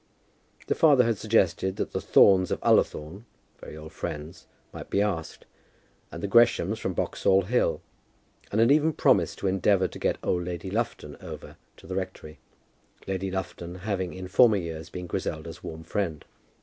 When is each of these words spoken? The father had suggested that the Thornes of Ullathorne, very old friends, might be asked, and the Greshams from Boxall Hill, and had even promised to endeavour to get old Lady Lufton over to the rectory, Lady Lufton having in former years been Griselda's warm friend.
The 0.65 0.73
father 0.73 1.03
had 1.03 1.19
suggested 1.19 1.75
that 1.75 1.91
the 1.91 2.01
Thornes 2.01 2.49
of 2.49 2.57
Ullathorne, 2.63 3.25
very 3.59 3.77
old 3.77 3.91
friends, 3.93 4.47
might 4.73 4.89
be 4.89 4.99
asked, 4.99 5.45
and 6.11 6.23
the 6.23 6.27
Greshams 6.27 6.79
from 6.79 6.93
Boxall 6.93 7.43
Hill, 7.43 7.81
and 8.51 8.59
had 8.59 8.71
even 8.71 8.93
promised 8.93 9.37
to 9.37 9.47
endeavour 9.47 9.87
to 9.87 9.99
get 9.99 10.17
old 10.23 10.43
Lady 10.43 10.71
Lufton 10.71 11.17
over 11.21 11.55
to 11.77 11.85
the 11.85 11.93
rectory, 11.95 12.39
Lady 13.05 13.29
Lufton 13.29 13.75
having 13.81 14.11
in 14.15 14.27
former 14.27 14.57
years 14.57 14.89
been 14.89 15.05
Griselda's 15.05 15.61
warm 15.61 15.83
friend. 15.83 16.25